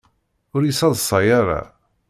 [0.55, 1.61] Ur yi-ssaḍsay ara!